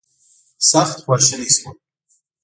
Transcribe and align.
سخت 0.69 0.97
خواشینی 1.05 1.49
شوم. 1.55 1.75